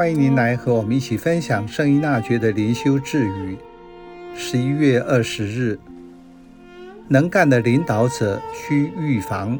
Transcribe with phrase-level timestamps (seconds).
[0.00, 3.58] 欢迎您来和我们一起分享圣依纳爵的灵修智语。
[4.34, 5.78] 十一月二十日，
[7.06, 9.58] 能干的领导者需预防，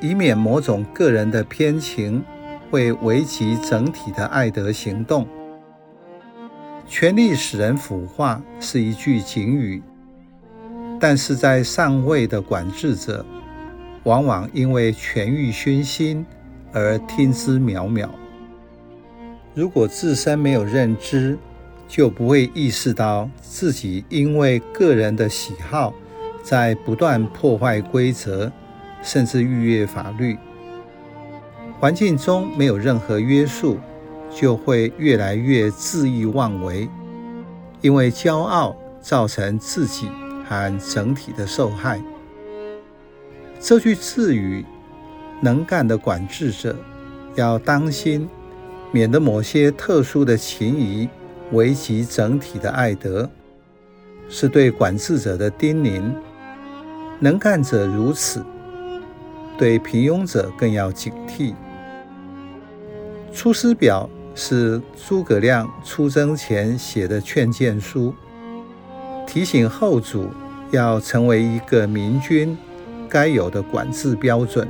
[0.00, 2.24] 以免某种个人的偏情
[2.70, 5.28] 会危及整体的爱德行动。
[6.86, 9.82] 权力使人腐化是一句警语，
[10.98, 13.22] 但是在上位的管制者，
[14.04, 16.24] 往往因为权欲熏心
[16.72, 18.08] 而听之渺渺。
[19.56, 21.38] 如果自身没有认知，
[21.88, 25.94] 就不会意识到自己因为个人的喜好，
[26.42, 28.52] 在不断破坏规则，
[29.02, 30.36] 甚至逾越法律。
[31.80, 33.78] 环境中没有任何约束，
[34.30, 36.86] 就会越来越恣意妄为，
[37.80, 40.10] 因为骄傲造成自己
[40.46, 41.98] 和整体的受害。
[43.58, 44.66] 这句智语，
[45.40, 46.76] 能干的管制者
[47.36, 48.28] 要当心，
[48.96, 51.06] 免得某些特殊的情谊
[51.52, 53.28] 危及整体的爱德，
[54.26, 56.00] 是对管制者的叮咛。
[57.20, 58.42] 能干者如此，
[59.58, 61.52] 对平庸者更要警惕。
[63.34, 64.08] 《出师表》
[64.40, 68.14] 是诸葛亮出征前写的劝谏书，
[69.26, 70.30] 提醒后主
[70.70, 72.56] 要成为一个明君。
[73.10, 74.66] 该有的管制标准，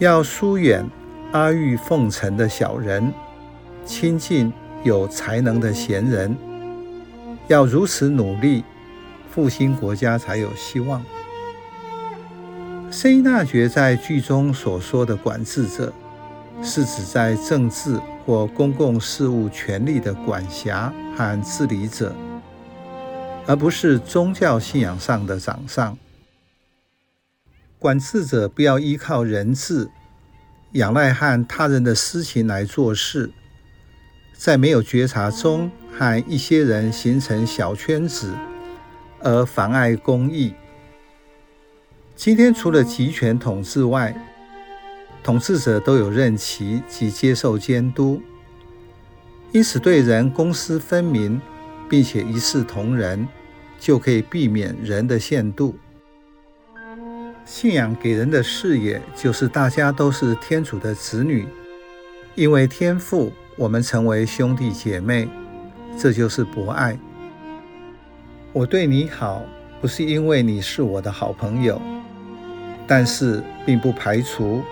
[0.00, 0.84] 要疏远
[1.32, 3.12] 阿谀奉承的小人，
[3.84, 6.36] 亲近有才能的贤人。
[7.46, 8.64] 要如此努力，
[9.30, 11.04] 复兴国家才有希望。
[12.90, 15.92] 圣依纳爵在剧中所说的管制者，
[16.64, 22.12] 是指在政治或公共事务权力的管辖和治理者，
[23.46, 25.96] 而不是宗教信仰上的掌上。
[27.78, 29.88] 管制者不要依靠人治，
[30.72, 33.30] 仰赖和他人的私情来做事，
[34.32, 38.32] 在没有觉察中和一些人形成小圈子，
[39.20, 40.54] 而妨碍公义。
[42.14, 44.14] 今天除了集权统治外，
[45.24, 48.22] 统治者都有任期及接受监督，
[49.50, 51.40] 因此对人公私分明，
[51.88, 53.26] 并且一视同仁，
[53.80, 55.74] 就可以避免人的限度。
[57.50, 61.48] 信仰给人的视野，就是大家都是天主的子女，
[62.36, 65.28] 因为天父，我们成为兄弟姐妹，
[65.98, 66.96] 这就是博爱。
[68.52, 69.42] 我对你好，
[69.80, 71.82] 不是因为你是我的好朋友，
[72.86, 74.62] 但是并不排除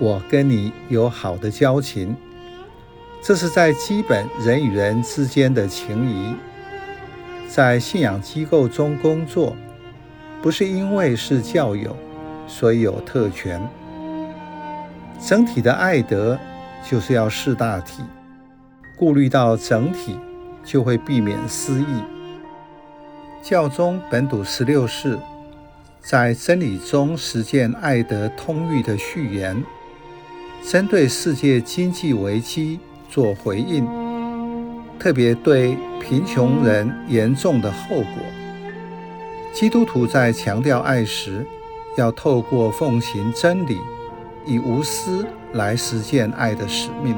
[0.00, 2.16] 我跟你有好的交情，
[3.22, 6.34] 这是在基本人与人之间的情谊。
[7.48, 9.56] 在信仰机构中工作。
[10.40, 11.96] 不是因为是教友，
[12.46, 13.60] 所以有特权。
[15.20, 16.38] 整体的爱德
[16.88, 18.02] 就是要识大体，
[18.96, 20.16] 顾虑到整体，
[20.64, 22.02] 就会避免私意。
[23.42, 25.18] 教宗本笃十六世
[26.00, 29.60] 在真理中实践爱德通谕的序言，
[30.62, 32.78] 针对世界经济危机
[33.10, 33.86] 做回应，
[35.00, 38.06] 特别对贫穷人严重的后果。
[39.58, 41.44] 基督徒在强调爱时，
[41.96, 43.76] 要透过奉行真理，
[44.46, 47.16] 以无私来实践爱的使命。